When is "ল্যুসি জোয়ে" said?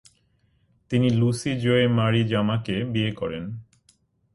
1.09-1.85